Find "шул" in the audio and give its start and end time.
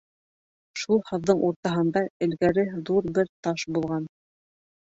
0.83-1.03